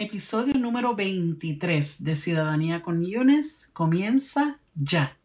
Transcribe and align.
Episodio 0.00 0.54
número 0.54 0.94
23 0.94 2.04
de 2.04 2.14
Ciudadanía 2.14 2.82
con 2.82 3.04
Yunes 3.04 3.68
comienza 3.72 4.60
ya. 4.76 5.18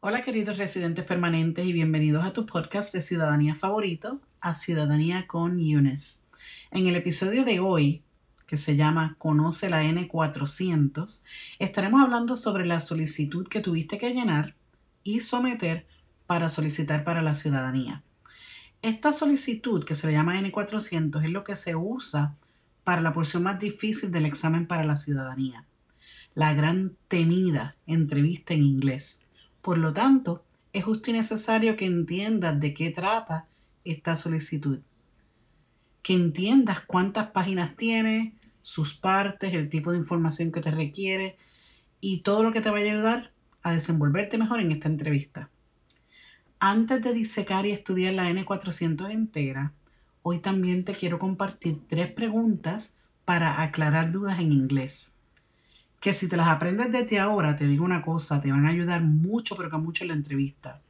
Hola 0.00 0.22
queridos 0.24 0.56
residentes 0.56 1.04
permanentes 1.04 1.66
y 1.66 1.74
bienvenidos 1.74 2.24
a 2.24 2.32
tu 2.32 2.46
podcast 2.46 2.94
de 2.94 3.02
Ciudadanía 3.02 3.54
favorito, 3.54 4.22
a 4.40 4.54
Ciudadanía 4.54 5.26
con 5.26 5.60
Yunes. 5.60 6.24
En 6.70 6.86
el 6.86 6.96
episodio 6.96 7.44
de 7.44 7.60
hoy 7.60 8.02
que 8.52 8.58
se 8.58 8.76
llama 8.76 9.16
Conoce 9.18 9.70
la 9.70 9.82
N400, 9.82 11.24
estaremos 11.58 12.02
hablando 12.02 12.36
sobre 12.36 12.66
la 12.66 12.80
solicitud 12.80 13.48
que 13.48 13.62
tuviste 13.62 13.96
que 13.96 14.12
llenar 14.12 14.54
y 15.02 15.20
someter 15.20 15.86
para 16.26 16.50
solicitar 16.50 17.02
para 17.02 17.22
la 17.22 17.34
ciudadanía. 17.34 18.02
Esta 18.82 19.14
solicitud, 19.14 19.86
que 19.86 19.94
se 19.94 20.06
le 20.06 20.12
llama 20.12 20.38
N400, 20.38 21.24
es 21.24 21.30
lo 21.30 21.44
que 21.44 21.56
se 21.56 21.76
usa 21.76 22.36
para 22.84 23.00
la 23.00 23.14
porción 23.14 23.42
más 23.42 23.58
difícil 23.58 24.12
del 24.12 24.26
examen 24.26 24.66
para 24.66 24.84
la 24.84 24.98
ciudadanía, 24.98 25.64
la 26.34 26.52
gran 26.52 26.94
temida 27.08 27.74
entrevista 27.86 28.52
en 28.52 28.64
inglés. 28.64 29.22
Por 29.62 29.78
lo 29.78 29.94
tanto, 29.94 30.44
es 30.74 30.84
justo 30.84 31.08
y 31.08 31.14
necesario 31.14 31.74
que 31.74 31.86
entiendas 31.86 32.60
de 32.60 32.74
qué 32.74 32.90
trata 32.90 33.46
esta 33.86 34.14
solicitud, 34.14 34.80
que 36.02 36.12
entiendas 36.12 36.80
cuántas 36.80 37.28
páginas 37.28 37.78
tiene, 37.78 38.34
sus 38.62 38.94
partes, 38.94 39.52
el 39.52 39.68
tipo 39.68 39.92
de 39.92 39.98
información 39.98 40.52
que 40.52 40.60
te 40.60 40.70
requiere 40.70 41.36
y 42.00 42.20
todo 42.20 42.42
lo 42.42 42.52
que 42.52 42.60
te 42.60 42.70
vaya 42.70 42.90
a 42.90 42.94
ayudar 42.94 43.32
a 43.62 43.72
desenvolverte 43.72 44.38
mejor 44.38 44.60
en 44.60 44.72
esta 44.72 44.88
entrevista. 44.88 45.50
Antes 46.58 47.02
de 47.02 47.12
disecar 47.12 47.66
y 47.66 47.72
estudiar 47.72 48.14
la 48.14 48.30
N400 48.30 49.10
entera, 49.10 49.72
hoy 50.22 50.38
también 50.38 50.84
te 50.84 50.94
quiero 50.94 51.18
compartir 51.18 51.80
tres 51.88 52.10
preguntas 52.12 52.94
para 53.24 53.62
aclarar 53.62 54.12
dudas 54.12 54.38
en 54.40 54.52
inglés. 54.52 55.14
Que 56.00 56.12
si 56.12 56.28
te 56.28 56.36
las 56.36 56.48
aprendes 56.48 56.90
desde 56.90 57.20
ahora, 57.20 57.56
te 57.56 57.66
digo 57.66 57.84
una 57.84 58.02
cosa, 58.02 58.40
te 58.40 58.50
van 58.50 58.66
a 58.66 58.70
ayudar 58.70 59.02
mucho, 59.02 59.56
pero 59.56 59.70
que 59.70 59.76
mucho 59.76 60.04
en 60.04 60.08
la 60.08 60.14
entrevista. 60.14 60.80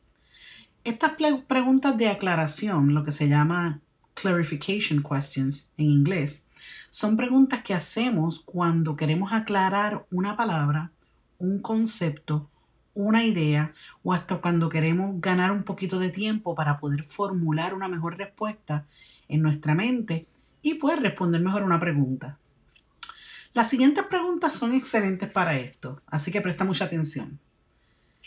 Estas 0.85 1.13
preguntas 1.47 1.97
de 1.97 2.09
aclaración, 2.09 2.95
lo 2.95 3.05
que 3.05 3.13
se 3.13 3.29
llama 3.29 3.81
clarification 4.15 5.03
questions 5.03 5.73
en 5.77 5.87
inglés, 5.87 6.47
son 6.91 7.17
preguntas 7.17 7.63
que 7.63 7.75
hacemos 7.75 8.41
cuando 8.41 8.97
queremos 8.97 9.33
aclarar 9.33 10.07
una 10.11 10.37
palabra, 10.37 10.93
un 11.39 11.61
concepto, 11.61 12.49
una 12.95 13.25
idea 13.25 13.73
o 14.03 14.13
hasta 14.13 14.37
cuando 14.37 14.69
queremos 14.69 15.21
ganar 15.21 15.51
un 15.51 15.63
poquito 15.63 15.99
de 15.99 16.11
tiempo 16.11 16.55
para 16.55 16.79
poder 16.79 17.05
formular 17.05 17.75
una 17.75 17.89
mejor 17.89 18.19
respuesta 18.19 18.87
en 19.29 19.43
nuestra 19.43 19.75
mente 19.75 20.27
y 20.61 20.75
poder 20.75 21.01
responder 21.01 21.41
mejor 21.41 21.63
una 21.63 21.81
pregunta. 21.81 22.39
Las 23.55 23.69
siguientes 23.69 24.05
preguntas 24.07 24.55
son 24.55 24.73
excelentes 24.73 25.31
para 25.31 25.59
esto, 25.59 26.01
así 26.07 26.31
que 26.31 26.41
presta 26.41 26.65
mucha 26.65 26.87
atención. 26.87 27.39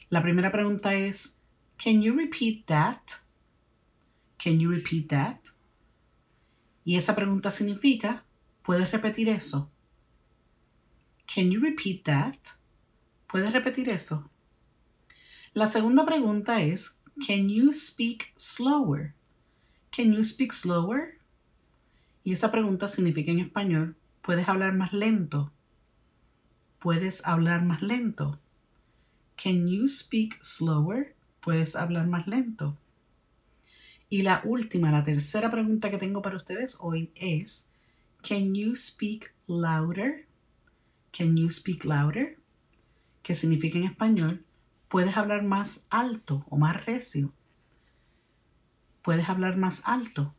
La 0.09 0.21
primera 0.21 0.51
pregunta 0.51 0.93
es, 0.93 1.39
Can 1.83 2.01
you 2.01 2.15
repeat 2.15 2.65
that? 2.67 2.99
Can 4.37 4.59
you 4.59 4.69
repeat 4.69 5.09
that? 5.09 5.54
Y 6.85 6.97
esa 6.97 7.15
pregunta 7.15 7.49
significa, 7.49 8.23
¿puedes 8.63 8.91
repetir 8.91 9.27
eso? 9.27 9.71
Can 11.25 11.49
you 11.49 11.59
repeat 11.59 12.03
that? 12.03 12.37
¿Puedes 13.27 13.51
repetir 13.51 13.89
eso? 13.89 14.29
La 15.53 15.65
segunda 15.65 16.05
pregunta 16.05 16.61
es, 16.61 17.01
Can 17.25 17.49
you 17.49 17.73
speak 17.73 18.33
slower? 18.37 19.13
Can 19.89 20.13
you 20.13 20.23
speak 20.23 20.53
slower? 20.53 21.17
Y 22.23 22.33
esa 22.33 22.51
pregunta 22.51 22.87
significa 22.87 23.31
en 23.31 23.39
español, 23.39 23.95
¿puedes 24.21 24.47
hablar 24.47 24.73
más 24.75 24.93
lento? 24.93 25.51
¿Puedes 26.79 27.25
hablar 27.25 27.63
más 27.63 27.81
lento? 27.81 28.37
Can 29.41 29.67
you 29.67 29.87
speak 29.87 30.37
slower? 30.43 31.15
¿Puedes 31.41 31.75
hablar 31.75 32.07
más 32.07 32.27
lento? 32.27 32.77
Y 34.09 34.21
la 34.21 34.41
última, 34.45 34.91
la 34.91 35.03
tercera 35.03 35.49
pregunta 35.49 35.89
que 35.89 35.97
tengo 35.97 36.21
para 36.21 36.37
ustedes 36.37 36.77
hoy 36.79 37.11
es, 37.15 37.67
Can 38.27 38.53
you 38.53 38.75
speak 38.75 39.33
louder? 39.47 40.27
Can 41.11 41.35
you 41.37 41.49
speak 41.49 41.85
louder? 41.85 42.37
Que 43.23 43.33
significa 43.33 43.77
en 43.77 43.85
español, 43.85 44.45
¿puedes 44.89 45.17
hablar 45.17 45.43
más 45.43 45.85
alto 45.89 46.45
o 46.49 46.57
más 46.57 46.85
recio? 46.85 47.33
¿Puedes 49.01 49.29
hablar 49.29 49.57
más 49.57 49.81
alto? 49.85 50.33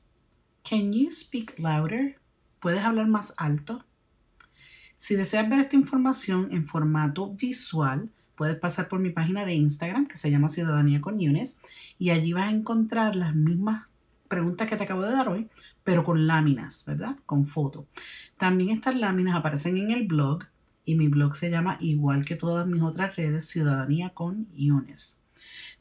Can 0.68 0.92
you 0.92 1.10
speak 1.10 1.58
louder? 1.58 2.18
¿Puedes 2.60 2.82
hablar 2.82 3.08
más 3.08 3.34
alto? 3.36 3.84
Si 4.96 5.14
deseas 5.14 5.48
ver 5.48 5.60
esta 5.60 5.76
información 5.76 6.48
en 6.52 6.66
formato 6.66 7.30
visual, 7.34 8.10
puedes 8.36 8.56
pasar 8.56 8.88
por 8.88 9.00
mi 9.00 9.10
página 9.10 9.44
de 9.44 9.54
Instagram 9.54 10.06
que 10.06 10.16
se 10.16 10.30
llama 10.30 10.48
Ciudadanía 10.48 11.00
con 11.00 11.18
Yunes 11.18 11.58
y 11.98 12.10
allí 12.10 12.32
vas 12.32 12.44
a 12.44 12.54
encontrar 12.54 13.16
las 13.16 13.34
mismas 13.34 13.86
preguntas 14.28 14.68
que 14.68 14.76
te 14.76 14.84
acabo 14.84 15.02
de 15.02 15.12
dar 15.12 15.28
hoy, 15.28 15.48
pero 15.84 16.04
con 16.04 16.26
láminas, 16.26 16.84
¿verdad? 16.86 17.16
Con 17.26 17.46
foto. 17.46 17.86
También 18.36 18.70
estas 18.70 18.96
láminas 18.96 19.36
aparecen 19.36 19.76
en 19.78 19.90
el 19.90 20.06
blog 20.06 20.44
y 20.84 20.94
mi 20.94 21.08
blog 21.08 21.34
se 21.34 21.50
llama 21.50 21.78
igual 21.80 22.24
que 22.24 22.36
todas 22.36 22.66
mis 22.66 22.82
otras 22.82 23.16
redes 23.16 23.46
Ciudadanía 23.46 24.10
con 24.10 24.46
Yunes. 24.54 25.22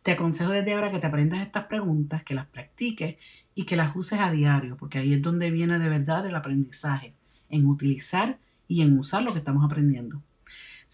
Te 0.03 0.11
aconsejo 0.11 0.51
desde 0.51 0.73
ahora 0.73 0.91
que 0.91 0.99
te 0.99 1.07
aprendas 1.07 1.41
estas 1.41 1.65
preguntas, 1.65 2.23
que 2.23 2.35
las 2.35 2.47
practiques 2.47 3.15
y 3.55 3.63
que 3.63 3.75
las 3.75 3.95
uses 3.95 4.19
a 4.19 4.31
diario, 4.31 4.77
porque 4.77 4.99
ahí 4.99 5.13
es 5.13 5.21
donde 5.21 5.51
viene 5.51 5.79
de 5.79 5.89
verdad 5.89 6.25
el 6.25 6.35
aprendizaje, 6.35 7.13
en 7.49 7.65
utilizar 7.65 8.37
y 8.67 8.81
en 8.81 8.97
usar 8.97 9.23
lo 9.23 9.33
que 9.33 9.39
estamos 9.39 9.63
aprendiendo. 9.63 10.21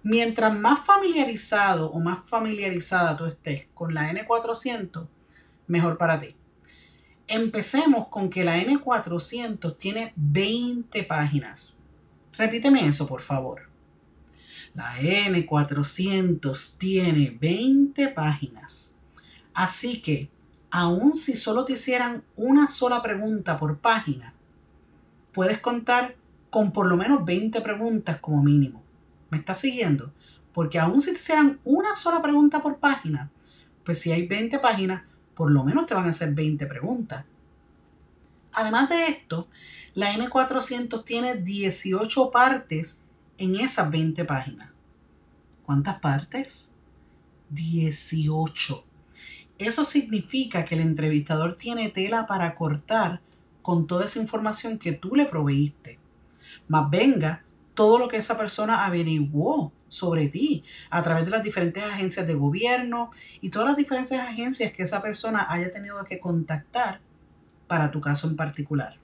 Mientras 0.03 0.57
más 0.57 0.79
familiarizado 0.85 1.91
o 1.91 2.00
más 2.00 2.25
familiarizada 2.27 3.15
tú 3.15 3.25
estés 3.25 3.67
con 3.74 3.94
la 3.94 4.12
N400, 4.12 5.07
mejor 5.67 5.97
para 5.97 6.19
ti. 6.19 6.35
Empecemos 7.27 8.07
con 8.07 8.29
que 8.29 8.44
la 8.44 8.57
N400 8.57 9.77
tiene 9.77 10.13
20 10.15 11.03
páginas. 11.03 11.79
Repíteme 12.33 12.85
eso, 12.88 13.07
por 13.07 13.21
favor. 13.21 13.70
La 14.73 14.97
N400 14.97 16.77
tiene 16.77 17.38
20 17.39 18.07
páginas. 18.09 18.95
Así 19.53 20.01
que, 20.01 20.29
aun 20.69 21.13
si 21.13 21.35
solo 21.35 21.65
te 21.65 21.73
hicieran 21.73 22.23
una 22.38 22.69
sola 22.69 23.01
pregunta 23.01 23.57
por 23.57 23.79
página, 23.79 24.33
puedes 25.33 25.59
contar 25.59 26.15
con 26.50 26.71
por 26.71 26.88
lo 26.88 26.95
menos 26.95 27.25
20 27.25 27.59
preguntas 27.62 28.19
como 28.19 28.41
mínimo. 28.41 28.81
¿Me 29.29 29.38
estás 29.38 29.59
siguiendo? 29.59 30.13
Porque 30.53 30.79
aun 30.79 31.01
si 31.01 31.12
te 31.12 31.17
hicieran 31.17 31.59
una 31.65 31.95
sola 31.95 32.21
pregunta 32.21 32.62
por 32.62 32.77
página, 32.77 33.29
pues 33.83 34.00
si 34.00 34.12
hay 34.12 34.25
20 34.25 34.59
páginas, 34.59 35.03
por 35.35 35.51
lo 35.51 35.63
menos 35.63 35.85
te 35.85 35.94
van 35.94 36.06
a 36.06 36.09
hacer 36.09 36.33
20 36.33 36.65
preguntas. 36.67 37.25
Además 38.53 38.89
de 38.89 39.07
esto, 39.07 39.47
la 39.94 40.13
N400 40.13 41.03
tiene 41.03 41.35
18 41.35 42.31
partes 42.31 43.03
en 43.41 43.55
esas 43.55 43.89
20 43.89 44.23
páginas. 44.25 44.69
¿Cuántas 45.65 45.99
partes? 45.99 46.73
18. 47.49 48.85
Eso 49.57 49.83
significa 49.83 50.63
que 50.63 50.75
el 50.75 50.81
entrevistador 50.81 51.57
tiene 51.57 51.89
tela 51.89 52.27
para 52.27 52.53
cortar 52.53 53.19
con 53.63 53.88
toda 53.88 54.05
esa 54.05 54.19
información 54.19 54.77
que 54.77 54.91
tú 54.91 55.15
le 55.15 55.25
proveíste. 55.25 55.97
Más 56.67 56.88
venga 56.91 57.43
todo 57.73 57.97
lo 57.97 58.07
que 58.07 58.17
esa 58.17 58.38
persona 58.38 58.85
averiguó 58.85 59.73
sobre 59.88 60.27
ti 60.27 60.63
a 60.91 61.01
través 61.01 61.25
de 61.25 61.31
las 61.31 61.43
diferentes 61.43 61.83
agencias 61.83 62.27
de 62.27 62.35
gobierno 62.35 63.09
y 63.41 63.49
todas 63.49 63.69
las 63.69 63.77
diferentes 63.77 64.19
agencias 64.19 64.71
que 64.71 64.83
esa 64.83 65.01
persona 65.01 65.47
haya 65.49 65.71
tenido 65.71 66.03
que 66.05 66.19
contactar 66.19 67.01
para 67.67 67.89
tu 67.89 68.01
caso 68.01 68.27
en 68.27 68.35
particular. 68.35 69.00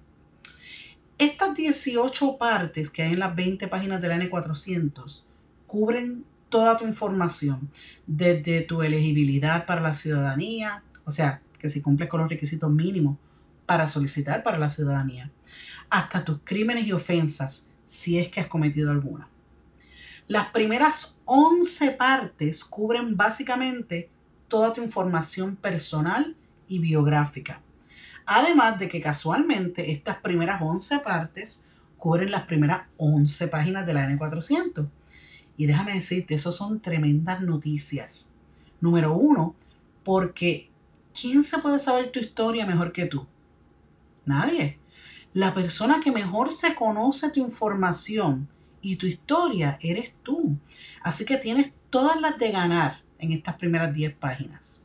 Estas 1.17 1.55
18 1.55 2.37
partes 2.37 2.91
que 2.91 3.01
hay 3.01 3.13
en 3.13 3.19
las 3.19 3.35
20 3.35 3.67
páginas 3.67 4.01
de 4.01 4.07
la 4.07 4.17
N400 4.17 5.23
cubren 5.65 6.23
toda 6.49 6.77
tu 6.77 6.85
información, 6.85 7.71
desde 8.05 8.61
tu 8.61 8.83
elegibilidad 8.83 9.65
para 9.65 9.81
la 9.81 9.95
ciudadanía, 9.95 10.83
o 11.05 11.11
sea, 11.11 11.41
que 11.59 11.69
si 11.69 11.81
cumples 11.81 12.07
con 12.07 12.21
los 12.21 12.29
requisitos 12.29 12.71
mínimos 12.71 13.17
para 13.65 13.87
solicitar 13.87 14.43
para 14.43 14.59
la 14.59 14.69
ciudadanía, 14.69 15.31
hasta 15.89 16.23
tus 16.23 16.39
crímenes 16.43 16.85
y 16.85 16.93
ofensas, 16.93 17.71
si 17.85 18.19
es 18.19 18.29
que 18.29 18.39
has 18.39 18.47
cometido 18.47 18.91
alguna. 18.91 19.27
Las 20.27 20.49
primeras 20.49 21.19
11 21.25 21.91
partes 21.91 22.63
cubren 22.63 23.17
básicamente 23.17 24.09
toda 24.47 24.73
tu 24.73 24.83
información 24.83 25.55
personal 25.55 26.35
y 26.67 26.79
biográfica. 26.79 27.61
Además 28.29 28.77
de 28.77 28.89
que 28.89 29.01
casualmente 29.01 29.89
estas 29.91 30.17
primeras 30.17 30.61
11 30.61 30.99
partes 30.99 31.63
cubren 31.97 32.29
las 32.29 32.43
primeras 32.43 32.81
11 32.97 33.47
páginas 33.47 33.85
de 33.85 33.93
la 33.93 34.05
N400. 34.09 34.89
Y 35.55 35.65
déjame 35.65 35.93
decirte, 35.93 36.35
eso 36.35 36.51
son 36.51 36.81
tremendas 36.81 37.41
noticias. 37.41 38.33
Número 38.81 39.13
uno, 39.13 39.55
porque 40.03 40.69
¿quién 41.19 41.41
se 41.43 41.59
puede 41.59 41.79
saber 41.79 42.11
tu 42.11 42.19
historia 42.19 42.65
mejor 42.65 42.91
que 42.91 43.05
tú? 43.05 43.25
Nadie. 44.25 44.77
La 45.33 45.53
persona 45.53 46.01
que 46.03 46.11
mejor 46.11 46.51
se 46.51 46.75
conoce 46.75 47.31
tu 47.31 47.39
información 47.39 48.49
y 48.81 48.97
tu 48.97 49.05
historia 49.05 49.79
eres 49.81 50.13
tú. 50.21 50.57
Así 51.01 51.23
que 51.23 51.37
tienes 51.37 51.71
todas 51.89 52.19
las 52.19 52.37
de 52.37 52.51
ganar 52.51 53.01
en 53.19 53.31
estas 53.31 53.55
primeras 53.55 53.93
10 53.93 54.15
páginas. 54.17 54.83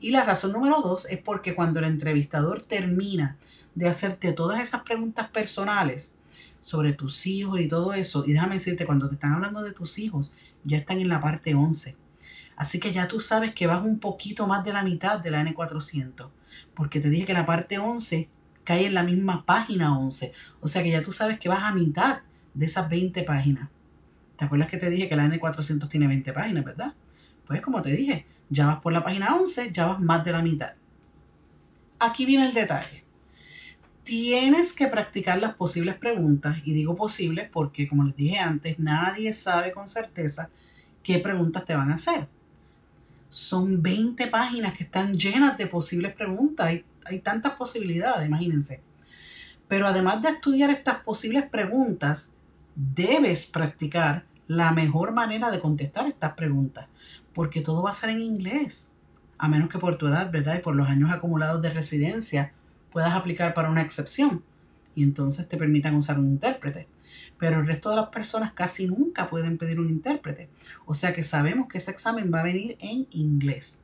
Y 0.00 0.10
la 0.10 0.24
razón 0.24 0.52
número 0.52 0.80
dos 0.80 1.06
es 1.10 1.18
porque 1.18 1.54
cuando 1.54 1.80
el 1.80 1.86
entrevistador 1.86 2.62
termina 2.62 3.36
de 3.74 3.88
hacerte 3.88 4.32
todas 4.32 4.60
esas 4.60 4.82
preguntas 4.82 5.28
personales 5.30 6.16
sobre 6.60 6.92
tus 6.92 7.26
hijos 7.26 7.60
y 7.60 7.68
todo 7.68 7.92
eso, 7.92 8.24
y 8.26 8.32
déjame 8.32 8.54
decirte, 8.54 8.86
cuando 8.86 9.08
te 9.08 9.14
están 9.14 9.32
hablando 9.32 9.62
de 9.62 9.72
tus 9.72 9.98
hijos, 9.98 10.36
ya 10.64 10.78
están 10.78 11.00
en 11.00 11.08
la 11.08 11.20
parte 11.20 11.54
11. 11.54 11.96
Así 12.56 12.80
que 12.80 12.92
ya 12.92 13.06
tú 13.06 13.20
sabes 13.20 13.54
que 13.54 13.66
vas 13.66 13.84
un 13.84 14.00
poquito 14.00 14.46
más 14.46 14.64
de 14.64 14.72
la 14.72 14.82
mitad 14.82 15.20
de 15.20 15.30
la 15.30 15.44
N400, 15.44 16.28
porque 16.74 17.00
te 17.00 17.08
dije 17.10 17.26
que 17.26 17.32
la 17.32 17.46
parte 17.46 17.78
11 17.78 18.28
cae 18.64 18.86
en 18.86 18.94
la 18.94 19.02
misma 19.02 19.46
página 19.46 19.98
11. 19.98 20.32
O 20.60 20.68
sea 20.68 20.82
que 20.82 20.90
ya 20.90 21.02
tú 21.02 21.12
sabes 21.12 21.38
que 21.38 21.48
vas 21.48 21.62
a 21.62 21.72
mitad 21.72 22.20
de 22.54 22.66
esas 22.66 22.88
20 22.88 23.22
páginas. 23.22 23.68
¿Te 24.36 24.44
acuerdas 24.44 24.68
que 24.68 24.76
te 24.76 24.90
dije 24.90 25.08
que 25.08 25.16
la 25.16 25.26
N400 25.26 25.88
tiene 25.88 26.06
20 26.06 26.32
páginas, 26.32 26.64
verdad? 26.64 26.94
Pues 27.48 27.62
como 27.62 27.80
te 27.80 27.90
dije, 27.90 28.26
ya 28.50 28.66
vas 28.66 28.80
por 28.80 28.92
la 28.92 29.02
página 29.02 29.34
11, 29.34 29.72
ya 29.72 29.86
vas 29.86 30.00
más 30.00 30.22
de 30.22 30.32
la 30.32 30.42
mitad. 30.42 30.74
Aquí 31.98 32.26
viene 32.26 32.44
el 32.44 32.54
detalle. 32.54 33.04
Tienes 34.04 34.74
que 34.74 34.86
practicar 34.86 35.38
las 35.38 35.54
posibles 35.54 35.96
preguntas, 35.96 36.58
y 36.64 36.74
digo 36.74 36.94
posibles 36.94 37.48
porque, 37.50 37.88
como 37.88 38.04
les 38.04 38.14
dije 38.16 38.38
antes, 38.38 38.78
nadie 38.78 39.32
sabe 39.32 39.72
con 39.72 39.88
certeza 39.88 40.50
qué 41.02 41.18
preguntas 41.18 41.64
te 41.64 41.74
van 41.74 41.90
a 41.90 41.94
hacer. 41.94 42.28
Son 43.30 43.82
20 43.82 44.26
páginas 44.26 44.74
que 44.74 44.84
están 44.84 45.16
llenas 45.16 45.56
de 45.56 45.66
posibles 45.66 46.14
preguntas. 46.14 46.66
Hay, 46.66 46.84
hay 47.06 47.20
tantas 47.20 47.54
posibilidades, 47.54 48.26
imagínense. 48.26 48.82
Pero 49.68 49.86
además 49.86 50.22
de 50.22 50.30
estudiar 50.30 50.70
estas 50.70 51.02
posibles 51.02 51.46
preguntas, 51.46 52.32
debes 52.74 53.46
practicar 53.46 54.24
la 54.48 54.72
mejor 54.72 55.12
manera 55.12 55.50
de 55.50 55.60
contestar 55.60 56.08
estas 56.08 56.32
preguntas, 56.32 56.88
porque 57.38 57.60
todo 57.60 57.84
va 57.84 57.90
a 57.90 57.94
ser 57.94 58.10
en 58.10 58.20
inglés, 58.20 58.90
a 59.38 59.46
menos 59.46 59.68
que 59.68 59.78
por 59.78 59.96
tu 59.96 60.08
edad, 60.08 60.28
¿verdad? 60.28 60.56
Y 60.58 60.60
por 60.60 60.74
los 60.74 60.88
años 60.88 61.12
acumulados 61.12 61.62
de 61.62 61.70
residencia 61.70 62.52
puedas 62.90 63.14
aplicar 63.14 63.54
para 63.54 63.70
una 63.70 63.80
excepción 63.80 64.42
y 64.96 65.04
entonces 65.04 65.48
te 65.48 65.56
permitan 65.56 65.94
usar 65.94 66.18
un 66.18 66.26
intérprete. 66.26 66.88
Pero 67.38 67.60
el 67.60 67.68
resto 67.68 67.90
de 67.90 67.94
las 67.94 68.08
personas 68.08 68.54
casi 68.54 68.88
nunca 68.88 69.30
pueden 69.30 69.56
pedir 69.56 69.78
un 69.78 69.88
intérprete. 69.88 70.48
O 70.84 70.94
sea 70.96 71.14
que 71.14 71.22
sabemos 71.22 71.68
que 71.68 71.78
ese 71.78 71.92
examen 71.92 72.28
va 72.34 72.40
a 72.40 72.42
venir 72.42 72.76
en 72.80 73.06
inglés. 73.12 73.82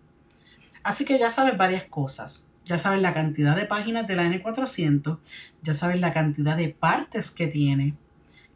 Así 0.83 1.05
que 1.05 1.17
ya 1.17 1.31
sabes 1.31 1.57
varias 1.57 1.85
cosas. 1.85 2.51
Ya 2.65 2.77
sabes 2.77 3.01
la 3.03 3.15
cantidad 3.15 3.55
de 3.55 3.67
páginas 3.67 4.09
de 4.09 4.17
la 4.17 4.25
N400, 4.25 5.19
ya 5.63 5.75
sabes 5.75 6.01
la 6.01 6.13
cantidad 6.13 6.57
de 6.57 6.71
partes 6.71 7.31
que 7.31 7.47
tiene, 7.47 7.95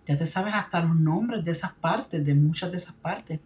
ya 0.09 0.17
te 0.17 0.27
sabes 0.27 0.55
hasta 0.55 0.81
los 0.81 0.97
nombres 0.97 1.45
de 1.45 1.53
esas 1.53 1.73
partes, 1.75 2.27
de 2.27 2.35
muchas 2.35 2.73
de 2.73 2.79
esas 2.79 2.97
partes. 2.97 3.39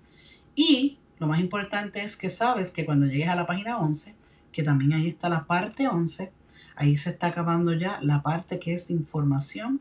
Y 0.54 0.98
lo 1.22 1.28
más 1.28 1.38
importante 1.38 2.02
es 2.02 2.16
que 2.16 2.28
sabes 2.28 2.72
que 2.72 2.84
cuando 2.84 3.06
llegues 3.06 3.28
a 3.28 3.36
la 3.36 3.46
página 3.46 3.78
11, 3.78 4.16
que 4.50 4.64
también 4.64 4.92
ahí 4.92 5.06
está 5.06 5.28
la 5.28 5.44
parte 5.44 5.86
11, 5.86 6.32
ahí 6.74 6.96
se 6.96 7.10
está 7.10 7.28
acabando 7.28 7.72
ya 7.74 8.00
la 8.02 8.22
parte 8.22 8.58
que 8.58 8.74
es 8.74 8.88
de 8.88 8.94
información 8.94 9.80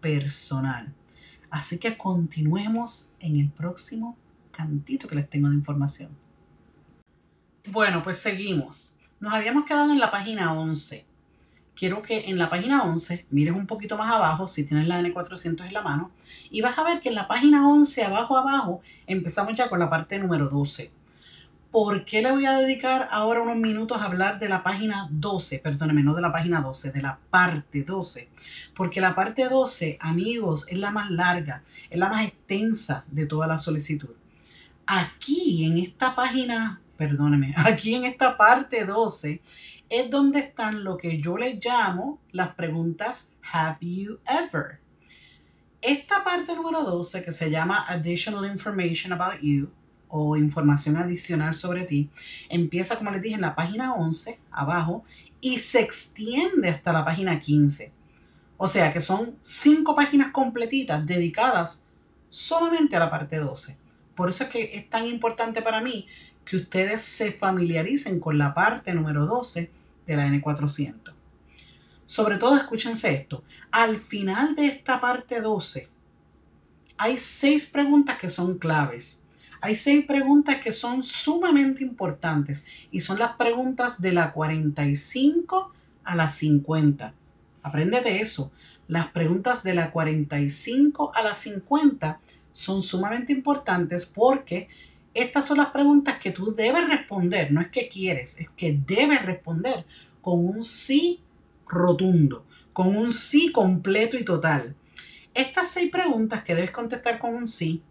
personal. 0.00 0.92
Así 1.50 1.78
que 1.78 1.96
continuemos 1.96 3.12
en 3.20 3.38
el 3.38 3.48
próximo 3.48 4.16
cantito 4.50 5.06
que 5.06 5.14
les 5.14 5.30
tengo 5.30 5.50
de 5.50 5.54
información. 5.54 6.10
Bueno, 7.70 8.02
pues 8.02 8.18
seguimos. 8.18 8.98
Nos 9.20 9.34
habíamos 9.34 9.66
quedado 9.66 9.92
en 9.92 10.00
la 10.00 10.10
página 10.10 10.52
11 10.52 11.06
quiero 11.76 12.02
que 12.02 12.28
en 12.28 12.38
la 12.38 12.50
página 12.50 12.82
11 12.82 13.26
mires 13.30 13.54
un 13.54 13.66
poquito 13.66 13.96
más 13.96 14.12
abajo 14.12 14.46
si 14.46 14.64
tienes 14.64 14.86
la 14.86 15.00
N400 15.00 15.66
en 15.66 15.72
la 15.72 15.82
mano 15.82 16.10
y 16.50 16.60
vas 16.60 16.78
a 16.78 16.84
ver 16.84 17.00
que 17.00 17.08
en 17.08 17.14
la 17.14 17.28
página 17.28 17.68
11 17.68 18.04
abajo 18.04 18.36
abajo 18.36 18.82
empezamos 19.06 19.56
ya 19.56 19.68
con 19.68 19.78
la 19.78 19.90
parte 19.90 20.18
número 20.18 20.48
12. 20.48 20.92
¿Por 21.72 22.04
qué 22.04 22.20
le 22.20 22.30
voy 22.30 22.44
a 22.44 22.58
dedicar 22.58 23.08
ahora 23.10 23.40
unos 23.40 23.56
minutos 23.56 23.98
a 23.98 24.04
hablar 24.04 24.38
de 24.38 24.46
la 24.50 24.62
página 24.62 25.08
12? 25.10 25.58
Perdóneme, 25.60 26.02
no 26.02 26.14
de 26.14 26.20
la 26.20 26.30
página 26.30 26.60
12, 26.60 26.92
de 26.92 27.00
la 27.00 27.18
parte 27.30 27.82
12. 27.82 28.28
Porque 28.76 29.00
la 29.00 29.14
parte 29.14 29.48
12, 29.48 29.96
amigos, 29.98 30.66
es 30.68 30.76
la 30.76 30.90
más 30.90 31.10
larga, 31.10 31.62
es 31.88 31.98
la 31.98 32.10
más 32.10 32.26
extensa 32.26 33.06
de 33.10 33.24
toda 33.24 33.46
la 33.46 33.58
solicitud. 33.58 34.10
Aquí 34.84 35.64
en 35.64 35.78
esta 35.78 36.14
página, 36.14 36.81
perdóneme, 36.96 37.54
aquí 37.56 37.94
en 37.94 38.04
esta 38.04 38.36
parte 38.36 38.84
12 38.84 39.42
es 39.88 40.10
donde 40.10 40.40
están 40.40 40.84
lo 40.84 40.96
que 40.96 41.20
yo 41.20 41.36
les 41.36 41.64
llamo 41.64 42.18
las 42.30 42.54
preguntas 42.54 43.36
Have 43.52 43.78
you 43.80 44.18
ever? 44.26 44.80
Esta 45.80 46.22
parte 46.22 46.54
número 46.54 46.82
12 46.84 47.24
que 47.24 47.32
se 47.32 47.50
llama 47.50 47.84
Additional 47.88 48.46
Information 48.46 49.12
About 49.12 49.40
You 49.42 49.70
o 50.14 50.36
información 50.36 50.98
adicional 50.98 51.54
sobre 51.54 51.84
ti, 51.84 52.10
empieza 52.50 52.96
como 52.96 53.10
les 53.10 53.22
dije 53.22 53.34
en 53.34 53.40
la 53.40 53.54
página 53.54 53.94
11 53.94 54.38
abajo 54.50 55.04
y 55.40 55.58
se 55.58 55.80
extiende 55.80 56.68
hasta 56.68 56.92
la 56.92 57.04
página 57.04 57.40
15. 57.40 57.92
O 58.58 58.68
sea 58.68 58.92
que 58.92 59.00
son 59.00 59.36
cinco 59.40 59.96
páginas 59.96 60.30
completitas 60.30 61.04
dedicadas 61.06 61.88
solamente 62.28 62.94
a 62.94 63.00
la 63.00 63.10
parte 63.10 63.38
12. 63.38 63.78
Por 64.14 64.28
eso 64.28 64.44
es 64.44 64.50
que 64.50 64.76
es 64.76 64.88
tan 64.88 65.06
importante 65.06 65.62
para 65.62 65.80
mí 65.80 66.06
que 66.52 66.58
ustedes 66.58 67.00
se 67.00 67.32
familiaricen 67.32 68.20
con 68.20 68.36
la 68.36 68.52
parte 68.52 68.92
número 68.92 69.24
12 69.24 69.70
de 70.06 70.16
la 70.16 70.26
N400. 70.26 71.14
Sobre 72.04 72.36
todo, 72.36 72.58
escúchense 72.58 73.10
esto. 73.14 73.42
Al 73.70 73.98
final 73.98 74.54
de 74.54 74.66
esta 74.66 75.00
parte 75.00 75.40
12, 75.40 75.88
hay 76.98 77.16
seis 77.16 77.64
preguntas 77.64 78.18
que 78.18 78.28
son 78.28 78.58
claves. 78.58 79.24
Hay 79.62 79.76
seis 79.76 80.04
preguntas 80.04 80.58
que 80.62 80.72
son 80.72 81.02
sumamente 81.02 81.82
importantes 81.84 82.66
y 82.90 83.00
son 83.00 83.18
las 83.18 83.32
preguntas 83.36 84.02
de 84.02 84.12
la 84.12 84.34
45 84.34 85.72
a 86.04 86.16
la 86.16 86.28
50. 86.28 87.14
Apréndete 87.62 88.20
eso. 88.20 88.52
Las 88.88 89.06
preguntas 89.06 89.62
de 89.62 89.72
la 89.72 89.90
45 89.90 91.12
a 91.14 91.22
la 91.22 91.34
50 91.34 92.20
son 92.52 92.82
sumamente 92.82 93.32
importantes 93.32 94.04
porque 94.04 94.68
estas 95.14 95.46
son 95.46 95.58
las 95.58 95.68
preguntas 95.70 96.18
que 96.18 96.30
tú 96.30 96.54
debes 96.54 96.88
responder. 96.88 97.52
No 97.52 97.60
es 97.60 97.68
que 97.68 97.88
quieres, 97.88 98.38
es 98.40 98.48
que 98.50 98.78
debes 98.86 99.24
responder 99.24 99.84
con 100.20 100.44
un 100.44 100.64
sí 100.64 101.20
rotundo, 101.66 102.44
con 102.72 102.96
un 102.96 103.12
sí 103.12 103.52
completo 103.52 104.16
y 104.16 104.24
total. 104.24 104.74
Estas 105.34 105.68
seis 105.68 105.90
preguntas 105.90 106.44
que 106.44 106.54
debes 106.54 106.70
contestar 106.70 107.18
con 107.18 107.34
un 107.34 107.46
sí, 107.46 107.82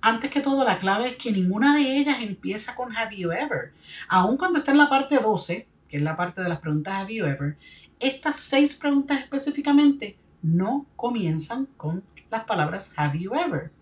antes 0.00 0.30
que 0.30 0.40
todo 0.40 0.64
la 0.64 0.78
clave 0.78 1.08
es 1.08 1.16
que 1.16 1.32
ninguna 1.32 1.76
de 1.76 1.98
ellas 1.98 2.18
empieza 2.20 2.74
con 2.74 2.96
Have 2.96 3.16
you 3.16 3.32
ever. 3.32 3.72
Aun 4.08 4.36
cuando 4.36 4.58
está 4.58 4.72
en 4.72 4.78
la 4.78 4.88
parte 4.88 5.18
12, 5.18 5.66
que 5.88 5.96
es 5.96 6.02
la 6.02 6.16
parte 6.16 6.42
de 6.42 6.48
las 6.48 6.60
preguntas 6.60 6.94
Have 6.94 7.14
you 7.14 7.24
ever, 7.24 7.56
estas 7.98 8.36
seis 8.36 8.76
preguntas 8.76 9.18
específicamente 9.18 10.16
no 10.42 10.86
comienzan 10.96 11.66
con 11.76 12.04
las 12.30 12.44
palabras 12.44 12.92
Have 12.96 13.18
you 13.18 13.34
ever. 13.34 13.72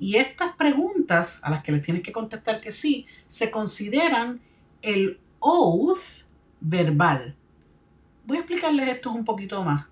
Y 0.00 0.16
estas 0.16 0.56
preguntas 0.56 1.40
a 1.44 1.50
las 1.50 1.62
que 1.62 1.72
les 1.72 1.82
tienes 1.82 2.02
que 2.02 2.10
contestar 2.10 2.60
que 2.62 2.72
sí, 2.72 3.06
se 3.28 3.50
consideran 3.50 4.40
el 4.80 5.20
oath 5.40 6.24
verbal. 6.60 7.36
Voy 8.24 8.38
a 8.38 8.40
explicarles 8.40 8.88
esto 8.88 9.12
un 9.12 9.26
poquito 9.26 9.62
más. 9.62 9.86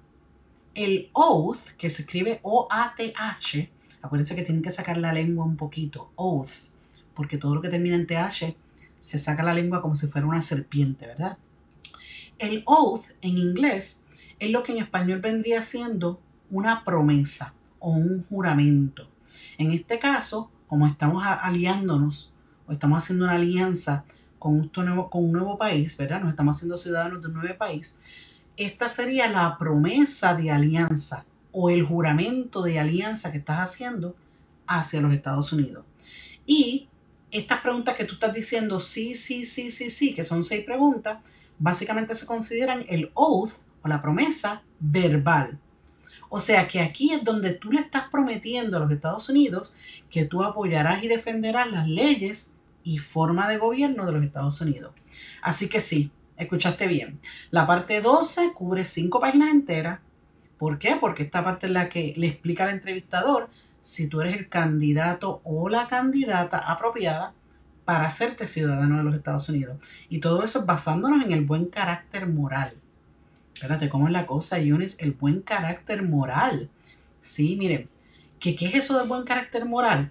El 0.75 1.11
oath, 1.13 1.73
que 1.77 1.91
se 1.91 2.03
escribe 2.03 2.41
O-A-T-H, 2.43 3.71
acuérdense 4.01 4.35
que 4.35 4.43
tienen 4.43 4.63
que 4.63 4.71
sacar 4.71 4.97
la 4.97 5.13
lengua 5.13 5.45
un 5.45 5.57
poquito, 5.57 6.11
oath, 6.17 6.71
porque 7.15 7.37
todo 7.37 7.55
lo 7.55 7.61
que 7.61 7.69
termina 7.69 7.97
en 7.97 8.07
TH 8.07 8.57
se 9.01 9.19
saca 9.19 9.43
la 9.43 9.55
lengua 9.55 9.83
como 9.83 9.95
si 9.95 10.07
fuera 10.07 10.27
una 10.27 10.41
serpiente, 10.41 11.07
¿verdad? 11.07 11.37
El 12.39 12.63
oath 12.65 13.11
en 13.21 13.37
inglés 13.37 14.05
es 14.39 14.51
lo 14.51 14.63
que 14.63 14.73
en 14.73 14.79
español 14.79 15.21
vendría 15.21 15.61
siendo 15.61 16.21
una 16.51 16.85
promesa 16.85 17.55
o 17.79 17.91
un 17.91 18.25
juramento. 18.29 19.09
En 19.59 19.73
este 19.73 19.99
caso, 19.99 20.51
como 20.69 20.87
estamos 20.87 21.25
aliándonos 21.27 22.33
o 22.67 22.73
estamos 22.73 22.99
haciendo 22.99 23.25
una 23.25 23.35
alianza 23.35 24.05
con 24.39 24.55
un, 24.55 24.71
nuevo, 24.77 25.11
con 25.11 25.25
un 25.25 25.33
nuevo 25.33 25.59
país, 25.59 25.97
¿verdad? 25.97 26.21
Nos 26.21 26.31
estamos 26.31 26.57
haciendo 26.57 26.77
ciudadanos 26.77 27.21
de 27.21 27.29
un 27.29 27.35
nuevo 27.35 27.59
país. 27.59 27.99
Esta 28.57 28.89
sería 28.89 29.29
la 29.29 29.59
promesa 29.59 30.35
de 30.37 30.53
alianza 30.53 31.27
o 31.51 31.71
el 31.71 31.85
juramento 31.85 32.63
de 32.63 32.79
alianza 32.79 33.33
que 33.33 33.39
estás 33.39 33.59
haciendo 33.59 34.15
hacia 34.69 35.01
los 35.01 35.13
Estados 35.13 35.53
Unidos. 35.53 35.85
Y 36.47 36.89
estas 37.33 37.61
preguntas 37.61 37.97
que 37.97 38.05
tú 38.05 38.15
estás 38.15 38.33
diciendo, 38.33 38.81
sí, 38.81 39.17
sí, 39.17 39.45
sí, 39.45 39.73
sí, 39.73 39.91
sí, 39.91 40.15
que 40.15 40.23
son 40.23 40.45
seis 40.45 40.65
preguntas, 40.65 41.19
básicamente 41.59 42.15
se 42.15 42.27
consideran 42.27 42.85
el 42.89 43.11
oath 43.15 43.53
o 43.83 43.89
la 43.89 44.01
promesa 44.01 44.63
verbal. 44.79 45.59
O 46.29 46.41
sea 46.41 46.69
que 46.69 46.81
aquí 46.81 47.13
es 47.13 47.25
donde 47.25 47.55
tú 47.55 47.73
le 47.73 47.81
estás 47.81 48.05
prometiendo 48.11 48.77
a 48.77 48.81
los 48.81 48.91
Estados 48.91 49.29
Unidos 49.29 49.77
que 50.11 50.25
tú 50.25 50.43
apoyarás 50.43 51.03
y 51.03 51.09
defenderás 51.09 51.71
las 51.71 51.89
leyes 51.89 52.55
y 52.83 52.99
forma 52.99 53.49
de 53.49 53.59
gobierno 53.59 54.07
de 54.07 54.13
los 54.13 54.25
Estados 54.25 54.61
Unidos. 54.61 54.93
Así 55.43 55.69
que 55.69 55.81
sí, 55.81 56.11
escuchaste 56.37 56.87
bien. 56.87 57.21
La 57.51 57.67
parte 57.67 58.01
12 58.01 58.53
cubre 58.53 58.85
cinco 58.85 59.21
páginas 59.21 59.51
enteras. 59.51 60.01
¿Por 60.59 60.79
qué? 60.79 60.97
Porque 61.01 61.23
esta 61.23 61.45
parte 61.45 61.67
es 61.67 61.73
la 61.73 61.89
que 61.89 62.15
le 62.17 62.29
explica 62.29 62.65
al 62.65 62.71
entrevistador 62.71 63.49
si 63.81 64.09
tú 64.09 64.21
eres 64.21 64.37
el 64.37 64.49
candidato 64.49 65.41
o 65.45 65.69
la 65.69 65.89
candidata 65.89 66.59
apropiada 66.59 67.33
para 67.85 68.07
hacerte 68.07 68.47
ciudadano 68.47 68.99
de 68.99 69.05
los 69.05 69.15
Estados 69.15 69.49
Unidos. 69.49 69.79
Y 70.11 70.19
todo 70.19 70.45
eso 70.45 70.67
basándonos 70.67 71.25
en 71.25 71.33
el 71.33 71.45
buen 71.45 71.67
carácter 71.67 72.27
moral. 72.27 72.75
Espérate, 73.59 73.89
¿cómo 73.89 74.07
es 74.07 74.13
la 74.13 74.25
cosa, 74.25 74.61
Yunis? 74.61 75.01
El 75.01 75.11
buen 75.11 75.43
carácter 75.43 76.05
moral. 76.05 76.71
Sí, 77.21 77.57
miren, 77.59 77.89
¿qué, 78.39 78.55
¿qué 78.55 78.67
es 78.67 78.77
eso 78.77 78.97
del 78.97 79.09
buen 79.09 79.25
carácter 79.25 79.65
moral? 79.65 80.11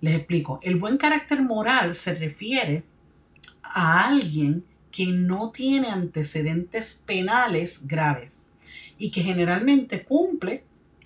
Les 0.00 0.16
explico. 0.16 0.58
El 0.62 0.76
buen 0.76 0.96
carácter 0.96 1.42
moral 1.42 1.92
se 1.92 2.14
refiere 2.14 2.84
a 3.62 4.08
alguien 4.08 4.64
que 4.90 5.08
no 5.08 5.50
tiene 5.50 5.88
antecedentes 5.88 7.04
penales 7.06 7.86
graves 7.86 8.46
y 8.96 9.10
que 9.10 9.22
generalmente 9.22 10.02
cumple 10.02 10.64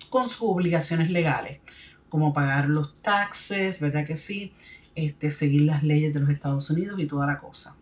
con 0.09 0.29
sus 0.29 0.43
obligaciones 0.43 1.11
legales, 1.11 1.59
como 2.07 2.31
pagar 2.31 2.69
los 2.69 2.95
taxes, 3.01 3.81
¿verdad 3.81 4.07
que 4.07 4.15
sí? 4.15 4.53
Este, 4.95 5.31
seguir 5.31 5.63
las 5.63 5.83
leyes 5.83 6.13
de 6.13 6.21
los 6.21 6.29
Estados 6.29 6.69
Unidos 6.69 6.97
y 7.01 7.07
toda 7.07 7.27
la 7.27 7.39
cosa. 7.39 7.75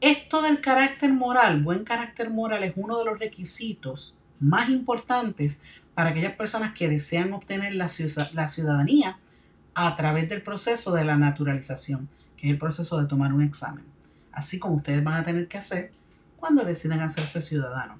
Esto 0.00 0.40
del 0.40 0.62
carácter 0.62 1.12
moral, 1.12 1.62
buen 1.62 1.84
carácter 1.84 2.30
moral, 2.30 2.62
es 2.64 2.72
uno 2.76 2.98
de 2.98 3.04
los 3.04 3.18
requisitos 3.18 4.14
más 4.38 4.70
importantes 4.70 5.62
para 5.94 6.10
aquellas 6.10 6.34
personas 6.36 6.72
que 6.72 6.88
desean 6.88 7.34
obtener 7.34 7.74
la, 7.74 7.90
ciudadanía 7.90 9.18
a 9.74 9.96
través 9.96 10.26
del 10.30 10.40
proceso 10.40 10.94
de 10.94 11.04
la 11.04 11.16
naturalización, 11.16 12.08
que 12.38 12.46
es 12.46 12.52
el 12.54 12.58
proceso 12.58 12.98
de 12.98 13.08
tomar 13.08 13.34
un 13.34 13.42
examen, 13.42 13.84
así 14.32 14.58
como 14.58 14.76
ustedes 14.76 15.04
van 15.04 15.16
a 15.16 15.24
tener 15.24 15.46
que 15.48 15.58
hacer 15.58 15.92
cuando 16.38 16.64
decidan 16.64 17.00
hacerse 17.00 17.42
ciudadanos. 17.42 17.98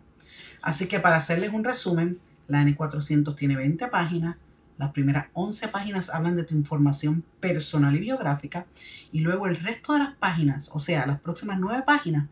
Así 0.62 0.88
que 0.88 1.00
para 1.00 1.16
hacerles 1.16 1.52
un 1.52 1.64
resumen, 1.64 2.19
la 2.49 2.62
N400 2.62 3.37
tiene 3.37 3.57
20 3.57 3.88
páginas, 3.88 4.37
las 4.80 4.92
primeras 4.92 5.26
11 5.34 5.68
páginas 5.68 6.08
hablan 6.08 6.37
de 6.37 6.44
tu 6.44 6.54
información 6.54 7.22
personal 7.38 7.94
y 7.94 8.00
biográfica 8.00 8.64
y 9.12 9.20
luego 9.20 9.46
el 9.46 9.56
resto 9.56 9.92
de 9.92 9.99
las 9.99 10.14
páginas, 10.14 10.70
o 10.72 10.80
sea, 10.80 11.04
las 11.04 11.20
próximas 11.20 11.60
9 11.60 11.82
páginas, 11.87 12.28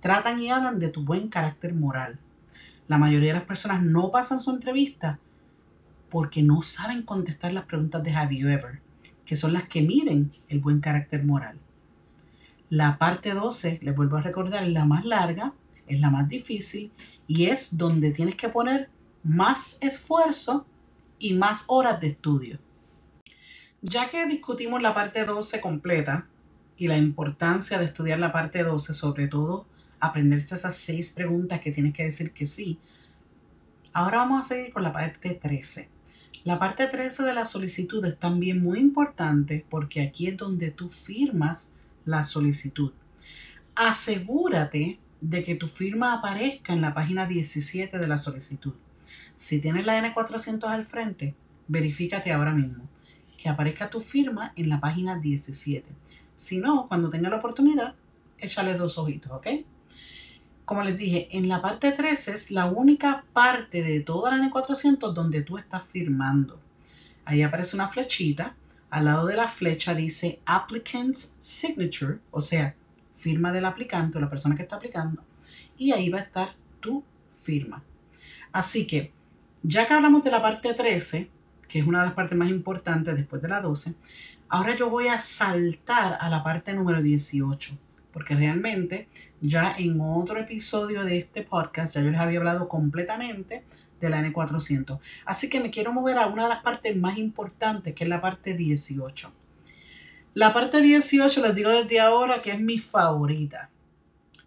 tratan 0.00 0.40
y 0.40 0.50
hablan 0.50 0.80
de 0.80 0.88
tu 0.88 1.04
buen 1.04 1.28
carácter 1.28 1.72
moral. 1.74 2.18
La 2.88 2.98
mayoría 2.98 3.32
de 3.32 3.38
las 3.38 3.46
personas 3.46 3.84
no 3.84 4.10
pasan 4.10 4.40
su 4.40 4.50
entrevista 4.50 5.20
porque 6.10 6.42
no 6.42 6.62
saben 6.62 7.02
contestar 7.02 7.52
las 7.52 7.66
preguntas 7.66 8.02
de 8.02 8.12
Have 8.12 8.36
You 8.36 8.48
Ever, 8.48 8.80
que 9.24 9.36
son 9.36 9.52
las 9.52 9.68
que 9.68 9.82
miden 9.82 10.32
el 10.48 10.58
buen 10.58 10.80
carácter 10.80 11.24
moral. 11.24 11.60
La 12.68 12.98
parte 12.98 13.32
12, 13.32 13.78
les 13.80 13.94
vuelvo 13.94 14.16
a 14.16 14.22
recordar, 14.22 14.64
es 14.64 14.72
la 14.72 14.84
más 14.84 15.04
larga, 15.04 15.54
es 15.86 16.00
la 16.00 16.10
más 16.10 16.26
difícil 16.26 16.90
y 17.28 17.44
es 17.44 17.78
donde 17.78 18.10
tienes 18.10 18.34
que 18.34 18.48
poner 18.48 18.90
más 19.22 19.78
esfuerzo 19.80 20.66
y 21.22 21.34
más 21.34 21.66
horas 21.68 22.00
de 22.00 22.08
estudio. 22.08 22.58
Ya 23.80 24.10
que 24.10 24.26
discutimos 24.26 24.82
la 24.82 24.92
parte 24.92 25.24
12 25.24 25.60
completa 25.60 26.26
y 26.76 26.88
la 26.88 26.98
importancia 26.98 27.78
de 27.78 27.84
estudiar 27.84 28.18
la 28.18 28.32
parte 28.32 28.64
12, 28.64 28.92
sobre 28.92 29.28
todo 29.28 29.66
aprenderse 30.00 30.56
esas 30.56 30.76
seis 30.76 31.12
preguntas 31.12 31.60
que 31.60 31.70
tienes 31.70 31.94
que 31.94 32.04
decir 32.04 32.32
que 32.32 32.44
sí, 32.44 32.80
ahora 33.92 34.18
vamos 34.18 34.44
a 34.44 34.48
seguir 34.48 34.72
con 34.72 34.82
la 34.82 34.92
parte 34.92 35.34
13. 35.40 35.88
La 36.42 36.58
parte 36.58 36.88
13 36.88 37.22
de 37.22 37.34
la 37.34 37.44
solicitud 37.44 38.04
es 38.04 38.18
también 38.18 38.60
muy 38.60 38.80
importante 38.80 39.64
porque 39.70 40.02
aquí 40.02 40.26
es 40.26 40.36
donde 40.36 40.72
tú 40.72 40.90
firmas 40.90 41.74
la 42.04 42.24
solicitud. 42.24 42.92
Asegúrate 43.76 44.98
de 45.20 45.44
que 45.44 45.54
tu 45.54 45.68
firma 45.68 46.14
aparezca 46.14 46.72
en 46.72 46.80
la 46.80 46.94
página 46.94 47.26
17 47.26 47.96
de 47.96 48.08
la 48.08 48.18
solicitud. 48.18 48.74
Si 49.36 49.60
tienes 49.60 49.86
la 49.86 49.98
N400 50.00 50.68
al 50.68 50.84
frente, 50.84 51.34
verifícate 51.68 52.32
ahora 52.32 52.52
mismo 52.52 52.88
que 53.42 53.48
aparezca 53.48 53.90
tu 53.90 54.00
firma 54.00 54.52
en 54.54 54.68
la 54.68 54.78
página 54.78 55.18
17. 55.18 55.84
Si 56.36 56.58
no, 56.58 56.86
cuando 56.86 57.10
tenga 57.10 57.28
la 57.28 57.38
oportunidad, 57.38 57.94
échale 58.38 58.74
dos 58.74 58.98
ojitos, 58.98 59.32
¿ok? 59.32 59.46
Como 60.64 60.84
les 60.84 60.96
dije, 60.96 61.28
en 61.32 61.48
la 61.48 61.60
parte 61.60 61.90
13 61.90 62.34
es 62.34 62.50
la 62.52 62.66
única 62.66 63.24
parte 63.32 63.82
de 63.82 64.00
toda 64.00 64.36
la 64.36 64.48
N400 64.48 65.12
donde 65.12 65.42
tú 65.42 65.58
estás 65.58 65.82
firmando. 65.84 66.60
Ahí 67.24 67.42
aparece 67.42 67.74
una 67.74 67.88
flechita. 67.88 68.54
Al 68.90 69.06
lado 69.06 69.26
de 69.26 69.36
la 69.36 69.48
flecha 69.48 69.94
dice 69.94 70.40
Applicant's 70.44 71.36
Signature, 71.40 72.20
o 72.30 72.40
sea, 72.40 72.76
firma 73.16 73.50
del 73.50 73.64
aplicante 73.64 74.18
o 74.18 74.20
la 74.20 74.30
persona 74.30 74.54
que 74.54 74.62
está 74.62 74.76
aplicando. 74.76 75.22
Y 75.76 75.90
ahí 75.90 76.08
va 76.10 76.18
a 76.18 76.22
estar 76.22 76.54
tu 76.78 77.02
firma. 77.34 77.82
Así 78.52 78.86
que, 78.86 79.12
ya 79.62 79.86
que 79.86 79.94
hablamos 79.94 80.22
de 80.24 80.30
la 80.30 80.42
parte 80.42 80.74
13, 80.74 81.30
que 81.68 81.78
es 81.78 81.86
una 81.86 82.00
de 82.00 82.06
las 82.06 82.14
partes 82.14 82.36
más 82.36 82.48
importantes 82.48 83.16
después 83.16 83.40
de 83.40 83.48
la 83.48 83.60
12, 83.60 83.94
ahora 84.48 84.76
yo 84.76 84.90
voy 84.90 85.08
a 85.08 85.18
saltar 85.18 86.18
a 86.20 86.28
la 86.28 86.44
parte 86.44 86.74
número 86.74 87.00
18, 87.00 87.78
porque 88.12 88.34
realmente 88.34 89.08
ya 89.40 89.74
en 89.78 89.98
otro 90.00 90.38
episodio 90.38 91.02
de 91.04 91.18
este 91.18 91.42
podcast 91.42 91.94
ya 91.94 92.02
yo 92.02 92.10
les 92.10 92.20
había 92.20 92.38
hablado 92.40 92.68
completamente 92.68 93.64
de 94.00 94.10
la 94.10 94.20
N400. 94.20 94.98
Así 95.24 95.48
que 95.48 95.60
me 95.60 95.70
quiero 95.70 95.94
mover 95.94 96.18
a 96.18 96.26
una 96.26 96.42
de 96.42 96.48
las 96.50 96.62
partes 96.62 96.94
más 96.94 97.16
importantes, 97.16 97.94
que 97.94 98.04
es 98.04 98.10
la 98.10 98.20
parte 98.20 98.54
18. 98.54 99.32
La 100.34 100.52
parte 100.52 100.82
18, 100.82 101.40
les 101.40 101.54
digo 101.54 101.70
desde 101.70 102.00
ahora 102.00 102.42
que 102.42 102.50
es 102.50 102.60
mi 102.60 102.78
favorita. 102.78 103.70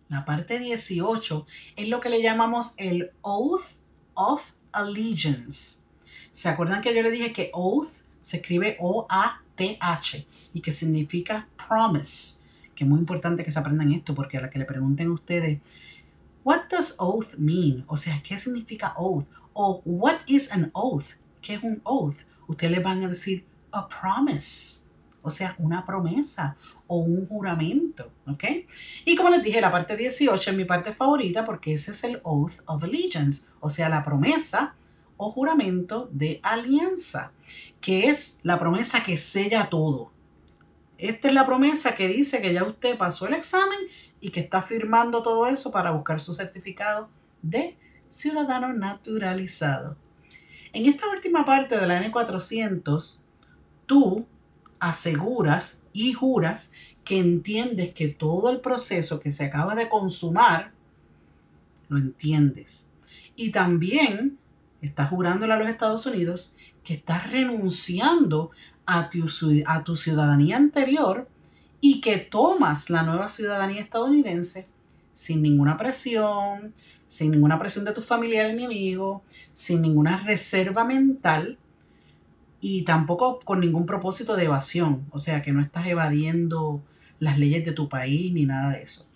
La 0.09 0.25
parte 0.25 0.59
18 0.59 1.47
es 1.75 1.89
lo 1.89 1.99
que 1.99 2.09
le 2.09 2.21
llamamos 2.21 2.75
el 2.77 3.11
Oath 3.21 3.84
of 4.15 4.53
Allegiance. 4.71 5.85
¿Se 6.31 6.49
acuerdan 6.49 6.81
que 6.81 6.93
yo 6.93 7.01
le 7.01 7.11
dije 7.11 7.31
que 7.31 7.51
oath 7.53 8.01
se 8.21 8.37
escribe 8.37 8.77
O-A-T-H 8.79 10.27
y 10.53 10.61
que 10.61 10.71
significa 10.71 11.47
promise? 11.55 12.41
Que 12.75 12.83
es 12.83 12.89
muy 12.89 12.99
importante 12.99 13.43
que 13.45 13.51
se 13.51 13.59
aprendan 13.59 13.93
esto 13.93 14.13
porque 14.13 14.37
a 14.37 14.41
la 14.41 14.49
que 14.49 14.59
le 14.59 14.65
pregunten 14.65 15.07
a 15.07 15.13
ustedes 15.13 15.59
What 16.43 16.69
does 16.69 16.95
oath 16.99 17.37
mean? 17.39 17.85
O 17.87 17.97
sea, 17.97 18.21
¿qué 18.21 18.37
significa 18.37 18.93
oath? 18.97 19.25
O 19.53 19.81
what 19.83 20.19
is 20.27 20.51
an 20.51 20.69
oath? 20.73 21.15
¿Qué 21.41 21.55
es 21.55 21.63
un 21.63 21.81
oath? 21.83 22.17
Ustedes 22.47 22.71
le 22.71 22.79
van 22.79 23.03
a 23.03 23.07
decir 23.07 23.43
a 23.71 23.87
promise. 23.87 24.84
O 25.25 25.31
sea, 25.31 25.55
una 25.57 25.87
promesa 25.87 26.55
o 26.85 26.99
un 26.99 27.27
juramento, 27.27 28.11
¿ok? 28.27 28.43
Y 29.05 29.15
como 29.15 29.31
les 29.31 29.41
dije, 29.41 29.59
la 29.59 29.71
parte 29.71 29.97
18 29.97 30.51
es 30.51 30.55
mi 30.55 30.65
parte 30.65 30.93
favorita 30.93 31.47
porque 31.47 31.73
ese 31.73 31.91
es 31.91 32.03
el 32.03 32.19
oath 32.21 32.61
of 32.67 32.83
allegiance, 32.83 33.47
o 33.59 33.71
sea, 33.71 33.89
la 33.89 34.05
promesa 34.05 34.75
o 35.17 35.31
juramento 35.31 36.09
de 36.11 36.39
alianza, 36.43 37.31
que 37.81 38.05
es 38.09 38.39
la 38.43 38.59
promesa 38.59 39.03
que 39.03 39.17
sella 39.17 39.67
todo. 39.67 40.11
Esta 40.99 41.29
es 41.29 41.33
la 41.33 41.47
promesa 41.47 41.95
que 41.95 42.07
dice 42.07 42.39
que 42.39 42.53
ya 42.53 42.63
usted 42.63 42.95
pasó 42.95 43.25
el 43.25 43.33
examen 43.33 43.79
y 44.21 44.29
que 44.29 44.41
está 44.41 44.61
firmando 44.61 45.23
todo 45.23 45.47
eso 45.47 45.71
para 45.71 45.89
buscar 45.89 46.19
su 46.19 46.35
certificado 46.35 47.09
de 47.41 47.79
ciudadano 48.09 48.73
naturalizado. 48.73 49.97
En 50.71 50.85
esta 50.85 51.09
última 51.09 51.45
parte 51.45 51.79
de 51.79 51.87
la 51.87 51.99
N400, 52.05 53.17
tú 53.87 54.27
aseguras 54.79 55.83
y 55.93 56.13
juras 56.13 56.71
que 57.03 57.19
entiendes 57.19 57.93
que 57.93 58.07
todo 58.07 58.49
el 58.49 58.59
proceso 58.61 59.19
que 59.19 59.31
se 59.31 59.45
acaba 59.45 59.75
de 59.75 59.87
consumar, 59.87 60.73
lo 61.87 61.97
entiendes. 61.97 62.89
Y 63.35 63.51
también 63.51 64.37
estás 64.81 65.09
jurándole 65.09 65.53
a 65.53 65.57
los 65.57 65.69
Estados 65.69 66.05
Unidos 66.05 66.57
que 66.83 66.95
estás 66.95 67.31
renunciando 67.31 68.51
a 68.85 69.09
tu, 69.09 69.25
a 69.65 69.83
tu 69.83 69.95
ciudadanía 69.95 70.57
anterior 70.57 71.29
y 71.81 72.01
que 72.01 72.17
tomas 72.17 72.89
la 72.89 73.03
nueva 73.03 73.29
ciudadanía 73.29 73.81
estadounidense 73.81 74.67
sin 75.13 75.41
ninguna 75.41 75.77
presión, 75.77 76.73
sin 77.07 77.31
ninguna 77.31 77.57
presión 77.57 77.85
de 77.85 77.93
tus 77.93 78.05
familiares 78.05 78.55
ni 78.55 78.65
amigos, 78.65 79.21
sin 79.53 79.81
ninguna 79.81 80.17
reserva 80.17 80.83
mental 80.83 81.57
y 82.67 82.81
tampoco 82.81 83.39
con 83.41 83.59
ningún 83.59 83.85
propósito 83.85 84.35
de 84.35 84.45
evasión, 84.45 85.05
o 85.11 85.19
sea 85.19 85.43
que 85.43 85.53
no 85.53 85.61
estás 85.61 85.85
evadiendo 85.85 86.81
las 87.19 87.37
leyes 87.37 87.63
de 87.63 87.73
tu 87.73 87.89
país 87.89 88.33
ni 88.33 88.47
nada 88.47 88.71
de 88.71 88.81
eso. 88.81 89.07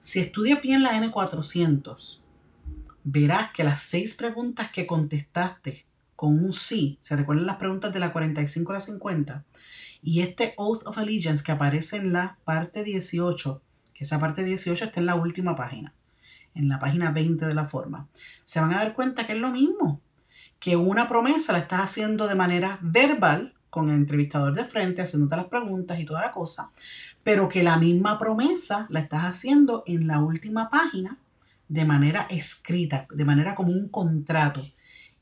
Si 0.00 0.18
estudias 0.18 0.62
bien 0.62 0.82
la 0.82 0.94
N400, 0.94 2.20
verás 3.04 3.52
que 3.52 3.62
las 3.62 3.82
seis 3.82 4.14
preguntas 4.14 4.70
que 4.72 4.86
contestaste 4.86 5.84
con 6.16 6.42
un 6.42 6.54
sí, 6.54 6.96
se 7.02 7.14
recuerdan 7.14 7.44
las 7.44 7.56
preguntas 7.56 7.92
de 7.92 8.00
la 8.00 8.10
45 8.10 8.72
a 8.72 8.74
la 8.76 8.80
50, 8.80 9.44
y 10.02 10.22
este 10.22 10.54
Oath 10.56 10.86
of 10.86 10.96
Allegiance 10.96 11.44
que 11.44 11.52
aparece 11.52 11.98
en 11.98 12.14
la 12.14 12.38
parte 12.44 12.84
18, 12.84 13.60
que 13.92 14.04
esa 14.04 14.18
parte 14.18 14.44
18 14.44 14.86
está 14.86 14.98
en 14.98 15.06
la 15.06 15.16
última 15.16 15.56
página, 15.56 15.92
en 16.54 16.70
la 16.70 16.80
página 16.80 17.10
20 17.10 17.44
de 17.44 17.54
la 17.54 17.68
forma, 17.68 18.08
se 18.44 18.60
van 18.60 18.72
a 18.72 18.78
dar 18.78 18.94
cuenta 18.94 19.26
que 19.26 19.34
es 19.34 19.38
lo 19.38 19.50
mismo, 19.50 20.00
que 20.62 20.76
una 20.76 21.08
promesa 21.08 21.52
la 21.52 21.58
estás 21.58 21.80
haciendo 21.80 22.28
de 22.28 22.36
manera 22.36 22.78
verbal, 22.80 23.52
con 23.68 23.88
el 23.88 23.96
entrevistador 23.96 24.54
de 24.54 24.64
frente, 24.64 25.02
haciéndote 25.02 25.34
las 25.34 25.46
preguntas 25.46 25.98
y 25.98 26.04
toda 26.04 26.20
la 26.20 26.30
cosa, 26.30 26.70
pero 27.24 27.48
que 27.48 27.64
la 27.64 27.78
misma 27.78 28.16
promesa 28.16 28.86
la 28.88 29.00
estás 29.00 29.24
haciendo 29.24 29.82
en 29.86 30.06
la 30.06 30.20
última 30.20 30.70
página 30.70 31.18
de 31.66 31.84
manera 31.84 32.28
escrita, 32.30 33.08
de 33.12 33.24
manera 33.24 33.56
como 33.56 33.72
un 33.72 33.88
contrato. 33.88 34.64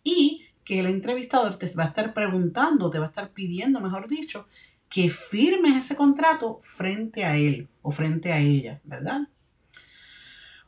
Y 0.03 0.43
que 0.63 0.81
el 0.81 0.87
entrevistador 0.87 1.57
te 1.57 1.73
va 1.73 1.85
a 1.85 1.89
estar 1.89 2.13
preguntando, 2.13 2.91
te 2.91 2.99
va 2.99 3.07
a 3.07 3.09
estar 3.09 3.31
pidiendo, 3.31 3.81
mejor 3.81 4.09
dicho, 4.09 4.47
que 4.91 5.09
firmes 5.09 5.77
ese 5.77 5.97
contrato 5.97 6.59
frente 6.61 7.25
a 7.25 7.37
él 7.37 7.69
o 7.81 7.93
frente 7.93 8.31
a 8.33 8.41
ella, 8.41 8.81
¿verdad? 8.85 9.21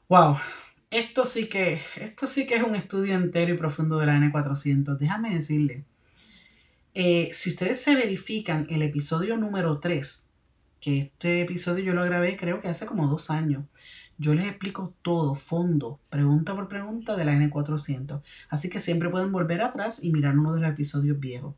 Wow, 0.08 0.38
esto 0.92 1.24
sí 1.24 1.48
que, 1.48 1.80
esto 1.96 2.26
sí 2.26 2.46
que 2.46 2.56
es 2.56 2.62
un 2.62 2.76
estudio 2.76 3.14
entero 3.14 3.54
y 3.54 3.56
profundo 3.56 3.98
de 3.98 4.06
la 4.06 4.18
N400. 4.18 4.98
Déjame 4.98 5.34
decirle, 5.34 5.84
eh, 6.94 7.30
si 7.32 7.50
ustedes 7.50 7.80
se 7.80 7.94
verifican 7.94 8.66
el 8.68 8.82
episodio 8.82 9.38
número 9.38 9.80
3, 9.80 10.28
que 10.80 10.98
este 10.98 11.40
episodio 11.40 11.84
yo 11.84 11.94
lo 11.94 12.04
grabé 12.04 12.36
creo 12.36 12.60
que 12.60 12.68
hace 12.68 12.84
como 12.84 13.08
dos 13.08 13.30
años, 13.30 13.64
yo 14.18 14.34
les 14.34 14.46
explico 14.46 14.94
todo, 15.00 15.34
fondo, 15.34 15.98
pregunta 16.10 16.54
por 16.54 16.68
pregunta 16.68 17.16
de 17.16 17.24
la 17.24 17.32
N400. 17.32 18.20
Así 18.50 18.68
que 18.68 18.78
siempre 18.78 19.08
pueden 19.08 19.32
volver 19.32 19.62
atrás 19.62 20.04
y 20.04 20.12
mirar 20.12 20.38
uno 20.38 20.54
de 20.54 20.60
los 20.60 20.70
episodios 20.70 21.18
viejos. 21.18 21.54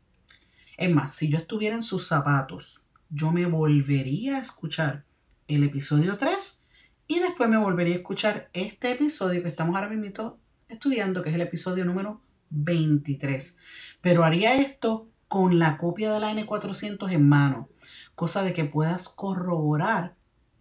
Es 0.77 0.93
más, 0.93 1.13
si 1.13 1.29
yo 1.29 1.37
estuviera 1.37 1.75
en 1.75 1.83
sus 1.83 2.07
zapatos, 2.07 2.81
yo 3.09 3.31
me 3.33 3.45
volvería 3.45 4.37
a 4.37 4.41
escuchar 4.41 5.03
el 5.47 5.63
episodio 5.63 6.17
3 6.17 6.64
y 7.07 7.19
después 7.19 7.49
me 7.49 7.57
volvería 7.57 7.95
a 7.95 7.97
escuchar 7.97 8.49
este 8.53 8.91
episodio 8.91 9.43
que 9.43 9.49
estamos 9.49 9.75
ahora 9.75 9.89
mismo 9.89 10.39
estudiando, 10.67 11.21
que 11.21 11.29
es 11.29 11.35
el 11.35 11.41
episodio 11.41 11.85
número 11.85 12.21
23. 12.49 13.57
Pero 14.01 14.23
haría 14.23 14.55
esto 14.55 15.07
con 15.27 15.59
la 15.59 15.77
copia 15.77 16.11
de 16.11 16.19
la 16.19 16.31
N400 16.31 17.11
en 17.11 17.27
mano, 17.27 17.69
cosa 18.15 18.43
de 18.43 18.53
que 18.53 18.65
puedas 18.65 19.09
corroborar 19.09 20.15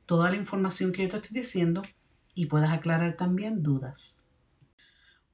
toda 0.07 0.30
la 0.30 0.37
información 0.37 0.92
que 0.92 1.02
yo 1.02 1.11
te 1.11 1.16
estoy 1.16 1.40
diciendo 1.40 1.83
y 2.35 2.46
puedas 2.46 2.72
aclarar 2.72 3.16
también 3.16 3.62
dudas. 3.62 4.23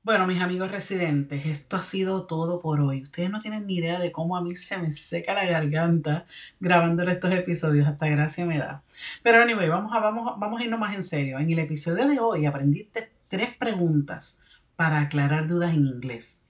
Bueno, 0.02 0.26
mis 0.26 0.40
amigos 0.40 0.70
residentes, 0.70 1.44
esto 1.44 1.76
ha 1.76 1.82
sido 1.82 2.24
todo 2.26 2.62
por 2.62 2.80
hoy. 2.80 3.02
Ustedes 3.02 3.28
no 3.28 3.42
tienen 3.42 3.66
ni 3.66 3.76
idea 3.76 3.98
de 3.98 4.10
cómo 4.10 4.34
a 4.34 4.40
mí 4.40 4.56
se 4.56 4.78
me 4.78 4.92
seca 4.92 5.34
la 5.34 5.44
garganta 5.44 6.26
grabando 6.58 7.02
estos 7.02 7.30
episodios, 7.34 7.86
hasta 7.86 8.08
gracia 8.08 8.46
me 8.46 8.56
da. 8.56 8.82
Pero 9.22 9.42
anyway, 9.42 9.68
vamos 9.68 9.94
a, 9.94 10.00
vamos, 10.00 10.40
vamos 10.40 10.58
a 10.58 10.64
irnos 10.64 10.80
más 10.80 10.96
en 10.96 11.04
serio. 11.04 11.38
En 11.38 11.50
el 11.50 11.58
episodio 11.58 12.08
de 12.08 12.18
hoy 12.18 12.46
aprendiste 12.46 13.10
tres 13.28 13.54
preguntas 13.54 14.40
para 14.74 15.00
aclarar 15.00 15.46
dudas 15.46 15.74
en 15.74 15.86
inglés. 15.86 16.44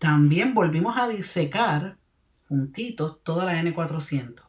También 0.00 0.52
volvimos 0.52 0.96
a 0.98 1.06
disecar 1.06 1.96
juntitos 2.48 3.22
toda 3.22 3.44
la 3.44 3.62
N400. 3.62 4.42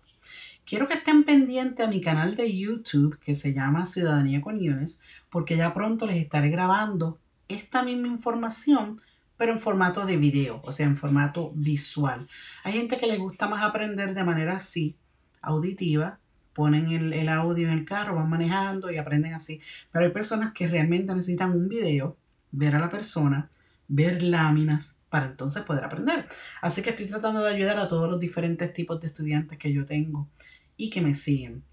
Quiero 0.66 0.88
que 0.88 0.96
estén 0.96 1.26
pendientes 1.26 1.86
a 1.86 1.90
mi 1.90 2.02
canal 2.02 2.36
de 2.36 2.58
YouTube 2.58 3.20
que 3.20 3.36
se 3.36 3.54
llama 3.54 3.86
Ciudadanía 3.86 4.42
con 4.42 4.60
Yunes, 4.60 5.04
porque 5.30 5.58
ya 5.58 5.76
pronto 5.76 6.08
les 6.08 6.18
estaré 6.18 6.50
grabando 6.50 7.20
esta 7.54 7.84
misma 7.84 8.08
información, 8.08 9.02
pero 9.38 9.54
en 9.54 9.60
formato 9.60 10.06
de 10.06 10.18
video, 10.18 10.62
o 10.64 10.72
sea, 10.72 10.86
en 10.86 10.98
formato 10.98 11.52
visual. 11.56 12.28
Hay 12.64 12.74
gente 12.74 12.98
que 12.98 13.08
le 13.08 13.18
gusta 13.18 13.48
más 13.48 13.64
aprender 13.64 14.14
de 14.14 14.24
manera 14.24 14.58
así, 14.58 14.96
auditiva, 15.42 16.20
ponen 16.54 16.90
el, 16.90 17.14
el, 17.14 17.30
audio 17.30 17.68
en 17.68 17.74
el 17.74 17.86
carro, 17.86 18.16
van 18.16 18.30
manejando 18.30 18.92
y 18.92 18.98
aprenden 18.98 19.34
así. 19.34 19.60
Pero 19.92 20.06
hay 20.06 20.12
personas 20.12 20.54
que 20.54 20.68
realmente 20.68 21.16
necesitan 21.16 21.52
un 21.52 21.68
video, 21.68 22.18
ver 22.52 22.76
a 22.76 22.80
la 22.80 22.90
persona, 22.90 23.50
ver 23.88 24.22
láminas, 24.22 24.98
para 25.12 25.26
entonces 25.26 25.64
poder 25.64 25.84
aprender. 25.84 26.28
Así 26.62 26.82
que 26.82 26.92
estoy 26.92 27.06
tratando 27.06 27.44
de 27.44 27.54
ayudar 27.54 27.78
a 27.78 27.90
todos 27.90 28.10
los 28.10 28.20
diferentes 28.20 28.74
tipos 28.74 29.00
de 29.02 29.08
estudiantes 29.08 29.58
que 29.58 29.74
yo 29.74 29.86
tengo 29.86 30.30
y 30.78 30.90
que 30.90 31.02
me 31.02 31.14
siguen. 31.14 31.64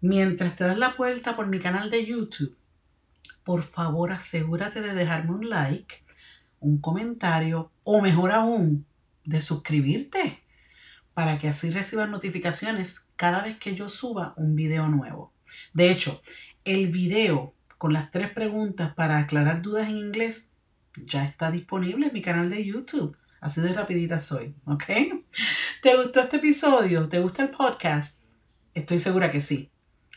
Mientras 0.00 0.54
te 0.54 0.64
das 0.64 0.78
la 0.78 0.94
vuelta 0.96 1.34
por 1.34 1.48
mi 1.48 1.58
canal 1.58 1.90
de 1.90 2.06
YouTube, 2.06 2.56
por 3.44 3.62
favor 3.62 4.12
asegúrate 4.12 4.80
de 4.80 4.94
dejarme 4.94 5.32
un 5.32 5.48
like, 5.48 6.04
un 6.60 6.80
comentario 6.80 7.72
o 7.84 8.00
mejor 8.00 8.32
aún, 8.32 8.86
de 9.24 9.40
suscribirte 9.40 10.42
para 11.14 11.38
que 11.38 11.48
así 11.48 11.70
recibas 11.70 12.08
notificaciones 12.08 13.10
cada 13.16 13.42
vez 13.42 13.58
que 13.58 13.74
yo 13.74 13.90
suba 13.90 14.34
un 14.36 14.54
video 14.54 14.88
nuevo. 14.88 15.32
De 15.74 15.90
hecho, 15.90 16.22
el 16.64 16.90
video 16.90 17.54
con 17.78 17.92
las 17.92 18.10
tres 18.10 18.30
preguntas 18.30 18.94
para 18.94 19.18
aclarar 19.18 19.60
dudas 19.60 19.88
en 19.88 19.98
inglés 19.98 20.50
ya 20.96 21.24
está 21.24 21.50
disponible 21.50 22.06
en 22.06 22.12
mi 22.12 22.22
canal 22.22 22.50
de 22.50 22.64
YouTube. 22.64 23.16
Así 23.40 23.60
de 23.60 23.72
rapidita 23.72 24.20
soy, 24.20 24.54
¿ok? 24.66 24.84
¿Te 25.82 25.96
gustó 25.96 26.20
este 26.20 26.36
episodio? 26.36 27.08
¿Te 27.08 27.18
gusta 27.18 27.42
el 27.42 27.50
podcast? 27.50 28.22
Estoy 28.72 29.00
segura 29.00 29.32
que 29.32 29.40
sí. 29.40 29.71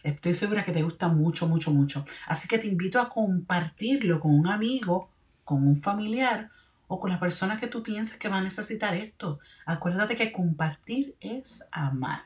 Estoy 0.06 0.36
segura 0.36 0.64
que 0.64 0.72
te 0.72 0.84
gusta 0.84 1.08
mucho, 1.08 1.48
mucho, 1.48 1.72
mucho. 1.72 2.06
Así 2.28 2.48
que 2.48 2.60
te 2.60 2.68
invito 2.68 3.00
a 3.00 3.10
compartirlo 3.10 4.20
con 4.20 4.38
un 4.38 4.46
amigo, 4.46 5.10
con 5.44 5.68
un 5.68 5.76
familiar 5.76 6.52
o 6.88 7.00
con 7.00 7.10
la 7.10 7.20
persona 7.20 7.60
que 7.60 7.66
tú 7.66 7.82
pienses 7.82 8.20
que 8.20 8.30
va 8.30 8.38
a 8.38 8.44
necesitar 8.44 8.94
esto. 8.96 9.40
Acuérdate 9.66 10.16
que 10.16 10.32
compartir 10.32 11.16
es 11.20 11.64
amar. 11.72 12.26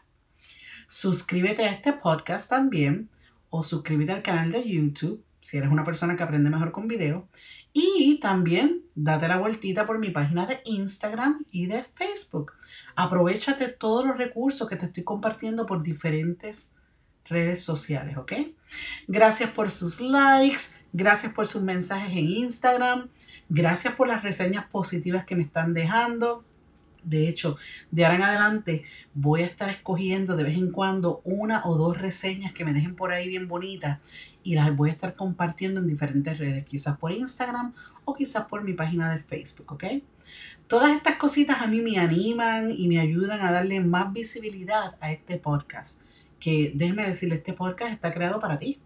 Suscríbete 0.90 1.64
a 1.64 1.72
este 1.72 1.94
podcast 1.94 2.50
también 2.50 3.08
o 3.50 3.64
suscríbete 3.64 4.12
al 4.12 4.24
canal 4.24 4.52
de 4.52 4.68
YouTube 4.68 5.24
si 5.40 5.58
eres 5.58 5.72
una 5.72 5.86
persona 5.86 6.18
que 6.18 6.24
aprende 6.24 6.50
mejor 6.50 6.74
con 6.74 6.90
video. 6.90 7.30
Y 7.72 8.20
también 8.20 8.82
date 8.94 9.30
la 9.30 9.38
vueltita 9.38 9.86
por 9.86 10.00
mi 10.00 10.10
página 10.10 10.46
de 10.46 10.60
Instagram 10.66 11.46
y 11.50 11.68
de 11.68 11.86
Facebook. 11.86 12.52
Aprovechate 12.98 13.70
todos 13.70 14.06
los 14.06 14.18
recursos 14.18 14.68
que 14.68 14.76
te 14.76 14.88
estoy 14.88 15.06
compartiendo 15.06 15.66
por 15.66 15.82
diferentes 15.82 16.76
redes 17.30 17.64
sociales, 17.64 18.18
¿ok? 18.18 18.34
Gracias 19.08 19.50
por 19.52 19.72
sus 19.72 20.02
likes, 20.02 20.64
gracias 20.94 21.34
por 21.34 21.48
sus 21.48 21.62
mensajes 21.62 22.12
en 22.12 22.30
Instagram, 22.30 23.10
gracias 23.50 23.96
por 23.96 24.08
las 24.08 24.24
reseñas 24.24 24.66
positivas 24.66 25.26
que 25.26 25.36
me 25.36 25.44
están 25.44 25.74
dejando. 25.74 26.44
De 27.04 27.30
hecho, 27.30 27.58
de 27.92 28.04
ahora 28.04 28.18
en 28.18 28.24
adelante 28.24 28.84
voy 29.14 29.44
a 29.44 29.46
estar 29.46 29.70
escogiendo 29.70 30.36
de 30.36 30.44
vez 30.44 30.58
en 30.58 30.72
cuando 30.72 31.22
una 31.24 31.66
o 31.66 31.78
dos 31.78 31.98
reseñas 31.98 32.52
que 32.52 32.66
me 32.66 32.74
dejen 32.74 32.96
por 32.96 33.14
ahí 33.14 33.30
bien 33.30 33.48
bonitas 33.48 34.00
y 34.44 34.56
las 34.56 34.76
voy 34.76 34.90
a 34.90 34.94
estar 34.94 35.16
compartiendo 35.16 35.80
en 35.80 35.88
diferentes 35.88 36.38
redes, 36.38 36.66
quizás 36.66 36.98
por 36.98 37.12
Instagram 37.12 37.74
o 38.04 38.14
quizás 38.14 38.48
por 38.48 38.64
mi 38.64 38.74
página 38.74 39.14
de 39.14 39.20
Facebook, 39.20 39.72
¿ok? 39.72 39.86
Todas 40.68 40.96
estas 40.96 41.16
cositas 41.16 41.62
a 41.62 41.68
mí 41.68 41.82
me 41.82 41.98
animan 41.98 42.70
y 42.70 42.88
me 42.88 43.00
ayudan 43.00 43.42
a 43.42 43.52
darle 43.52 43.80
más 43.80 44.12
visibilidad 44.14 44.96
a 45.00 45.12
este 45.12 45.38
podcast. 45.38 46.02
Que 46.40 46.72
déjeme 46.76 47.06
decirle, 47.06 47.36
este 47.36 47.54
podcast 47.54 47.94
está 47.94 48.14
creado 48.14 48.40
para 48.40 48.60
ti. 48.60 48.80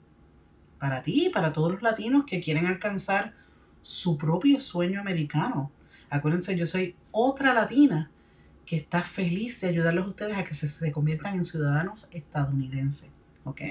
Para 0.80 1.04
ti 1.04 1.28
y 1.28 1.30
para 1.30 1.54
todos 1.54 1.72
los 1.72 1.82
latinos 1.82 2.26
que 2.28 2.42
quieren 2.42 2.66
alcanzar 2.66 3.34
su 3.82 4.18
propio 4.18 4.60
sueño 4.60 5.00
americano. 5.00 5.72
Acuérdense, 6.10 6.58
yo 6.58 6.66
soy 6.66 6.96
otra 7.12 7.54
latina 7.54 8.10
que 8.66 8.78
está 8.78 9.02
feliz 9.02 9.62
de 9.62 9.70
ayudarlos 9.70 10.06
a 10.06 10.10
ustedes 10.10 10.38
a 10.38 10.44
que 10.44 10.54
se, 10.54 10.68
se 10.68 10.92
conviertan 10.92 11.36
en 11.36 11.44
ciudadanos 11.44 12.10
estadounidenses. 12.12 13.12
¿Ok? 13.44 13.62